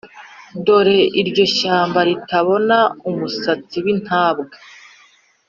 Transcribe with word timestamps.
Dore 0.65 0.99
iryo 1.21 1.45
shyamba 1.55 1.99
ritabona-Umusatsi 2.07 3.77
w'intabwa. 3.85 4.55